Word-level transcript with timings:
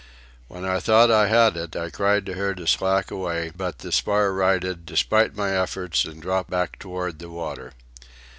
When 0.47 0.65
I 0.65 0.79
thought 0.79 1.11
I 1.11 1.27
had 1.27 1.55
it 1.55 1.75
I 1.75 1.91
cried 1.91 2.25
to 2.25 2.33
her 2.33 2.55
to 2.55 2.65
slack 2.65 3.11
away; 3.11 3.51
but 3.55 3.77
the 3.77 3.91
spar 3.91 4.33
righted, 4.33 4.83
despite 4.83 5.35
my 5.35 5.55
efforts, 5.55 6.05
and 6.05 6.19
dropped 6.19 6.49
back 6.49 6.79
toward 6.79 7.19
the 7.19 7.29
water. 7.29 7.73